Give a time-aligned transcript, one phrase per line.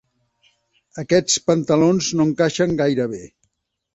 [1.03, 3.21] Aquests pantalons no encaixen gaire bé.